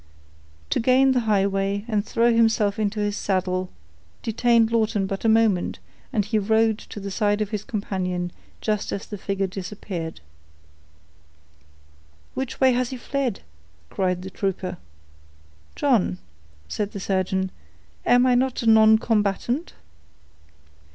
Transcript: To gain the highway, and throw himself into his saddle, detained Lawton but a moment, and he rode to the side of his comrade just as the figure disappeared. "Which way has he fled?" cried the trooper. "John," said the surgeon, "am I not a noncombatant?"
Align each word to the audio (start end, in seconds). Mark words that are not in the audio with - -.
To 0.71 0.79
gain 0.79 1.11
the 1.11 1.19
highway, 1.29 1.85
and 1.87 2.03
throw 2.03 2.33
himself 2.33 2.79
into 2.79 2.99
his 3.01 3.15
saddle, 3.15 3.69
detained 4.23 4.71
Lawton 4.71 5.05
but 5.05 5.23
a 5.25 5.29
moment, 5.29 5.77
and 6.11 6.25
he 6.25 6.39
rode 6.39 6.79
to 6.79 6.99
the 6.99 7.11
side 7.11 7.39
of 7.39 7.51
his 7.51 7.63
comrade 7.63 8.33
just 8.61 8.91
as 8.91 9.05
the 9.05 9.19
figure 9.19 9.45
disappeared. 9.45 10.21
"Which 12.33 12.59
way 12.59 12.73
has 12.73 12.89
he 12.89 12.97
fled?" 12.97 13.41
cried 13.91 14.23
the 14.23 14.31
trooper. 14.31 14.77
"John," 15.75 16.17
said 16.67 16.93
the 16.93 16.99
surgeon, 16.99 17.51
"am 18.03 18.25
I 18.25 18.33
not 18.33 18.63
a 18.63 18.65
noncombatant?" 18.67 19.73